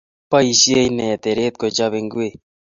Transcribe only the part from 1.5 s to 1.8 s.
ko